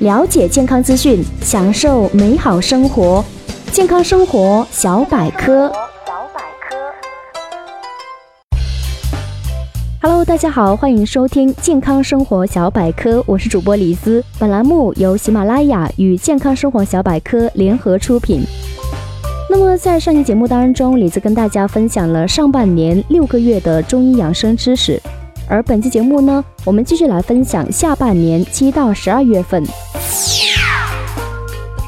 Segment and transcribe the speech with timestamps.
[0.00, 3.22] 了解健康资讯，享受美好生活。
[3.70, 5.70] 健康生活小百科。
[10.00, 14.24] Hello，大家好，欢迎收听健康生活小百科，我是主播李斯。
[14.38, 18.40] 本栏目由喜马拉雅与健康生活小百科联合出品。
[19.50, 24.98] 那么在上期节目当中，李子跟大家分享了上半年六个月的中医养生知识。
[25.50, 29.60] 而本期节目呢，我们继续来分享下半年七到十二月份。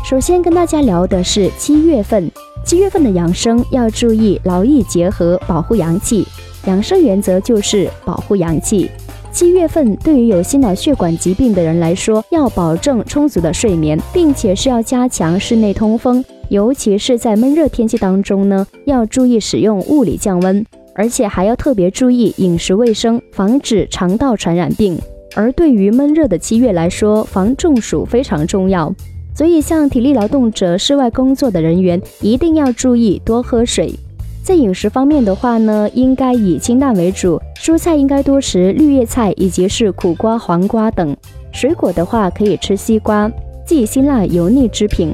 [0.05, 2.29] 首先跟大家聊的是七月份，
[2.67, 6.27] 七月份的养生要注意劳逸结合，保护阳气。
[6.67, 8.91] 养生原则就是保护阳气。
[9.31, 20.67] 七月份对于有心脑血管疾病的人来说，要保证充足的睡眠，并且是要加强室内通风，尤其是在闷热天气当中呢，要注意使用物理降温。
[20.95, 24.99] 而且还要特别注意饮食卫生，防止肠道传染病。
[25.35, 28.95] 而对于闷热的七月来说，防中暑非常重要。
[29.35, 33.95] 所以，像体力劳动者、室外工作的人员，一定要注意多喝水。
[34.43, 41.17] 在饮食方面的话呢，应该以清淡为主，蔬菜应该多食绿叶菜以及是苦瓜、黄瓜等。
[41.51, 43.31] 水果的话，可以吃西瓜，
[43.65, 45.11] 忌辛辣油腻之品。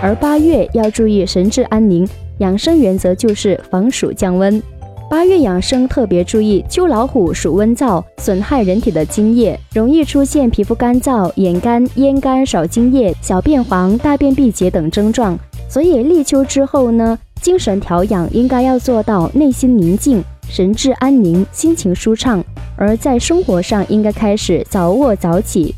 [0.00, 2.08] 而八月要注意神志安宁。
[2.40, 4.62] 养生原则就是防暑降温。
[5.10, 15.38] 八月养生特别注意，秋老虎属温燥，损害人体的津液，容易出现皮肤干燥、眼干、咽干、少津液、小便黄、大便闭结等症状。
[15.68, 22.42] 所以立秋之后呢，精神调养应该要做到内心宁静、神志安宁、心情舒畅。
[22.76, 25.74] 而在生活上应该开始早卧早起。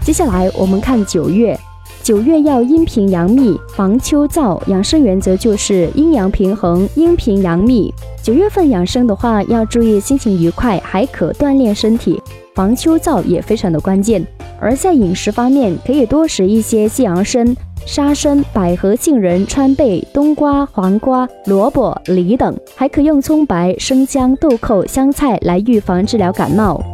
[0.00, 1.58] 接下来我们看九月。
[2.04, 4.60] 九月要阴平阳秘，防秋燥。
[4.66, 7.90] 养生原则就是阴阳平衡，阴平阳秘。
[8.22, 12.20] 九月份养生的话，要注意心情愉快，还可锻炼身体，
[12.54, 14.22] 防秋燥也非常的关键。
[14.60, 26.84] 而在饮食方面，可以多食一些西洋参、沙参、百合、杏仁、川贝、冬瓜、黄瓜、萝卜、梨等，还可用葱白、生姜、豆蔻、香菜来预防治疗感冒。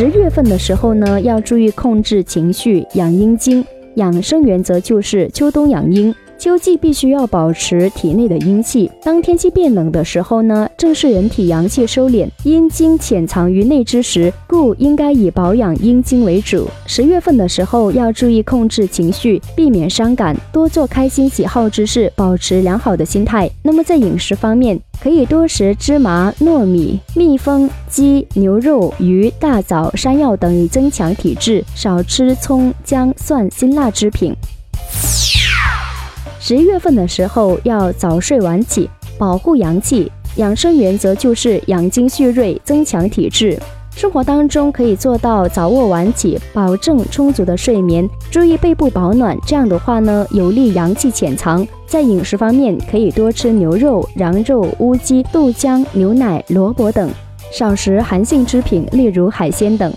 [0.00, 3.62] 十月份的时候呢，要注意控制情绪，养阴精。
[3.96, 6.14] 养生原则就是秋冬养阴。
[6.40, 8.90] 秋季必须要保持体内的阴气。
[9.02, 16.66] 当天气变冷的时候呢，正是人体阳气收敛、阴经潜藏于内之时，故应该以保养阴经为主。
[16.86, 23.50] 十月份的时候要注意控制情绪，避免伤感，多做开心喜好之事，保持良好的心态。
[23.62, 31.62] 那么在饮食方面，可以多食芝麻、糯米、蜜蜂、鸡、牛肉、鱼、大枣、山药等，以增强体质。
[31.74, 34.34] 少吃葱、姜、蒜、辛辣之品。
[36.50, 40.10] 十一月份的时候要早睡晚起，保护阳气。
[40.34, 43.56] 养生原则就是养精蓄锐，增强体质。
[43.94, 49.38] 生活当中可以做到早卧晚起，保证充足的睡眠，注意背部保暖。
[49.46, 51.64] 这样的话呢，有利阳气潜藏。
[51.86, 57.08] 在饮食方面，可以多吃牛肉、羊肉、乌鸡、豆浆、牛奶、萝卜等，
[57.52, 59.94] 少食寒性之品，例如海鲜等。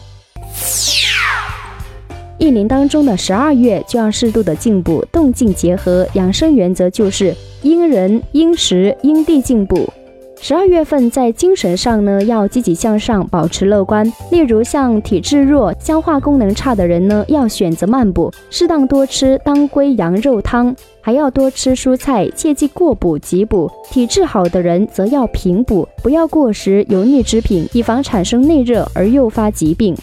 [2.43, 6.05] 一年当中的十二月就要适度的进补，动静结合。
[6.15, 9.87] 养生原则就是因人因时因地进补。
[10.41, 14.05] 十二月份在精神上呢，要积极向上，保持乐观。
[14.29, 23.71] 例如像体质弱、消化功能差的人呢，要选择慢补，适当多吃当归羊肉汤，还要多吃蔬菜，切忌过补急补。
[23.89, 29.95] 体质好的人则要平补，不要过食油腻之品，以防产生内热而诱发疾病。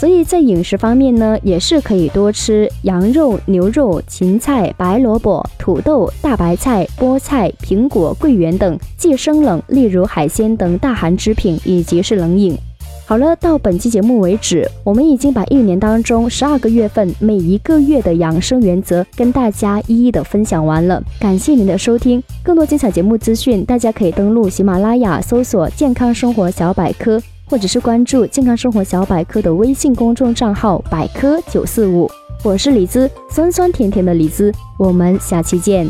[0.00, 12.56] 所以在饮食方面呢，也是可以多吃羊肉、牛肉、芹菜、白萝卜、土豆、大白菜、菠菜、苹果、桂圆等，忌生冷，例如海鲜等大寒之品，以及是冷饮。
[13.04, 21.02] 好了，到本期节目为止，我们已经把一年当中十二个月份每一个月的养生原则跟大家一一的分享完了。
[21.20, 27.20] 感谢您的收听，更多精彩节目资讯，大家可以登录喜马拉雅搜索“健康生活小百科”。
[27.50, 32.08] 或者是关注健康生活小百科的微信公众账号“百科九四五”，
[32.44, 35.84] 我是李子，酸酸甜甜的李子，我们下期见。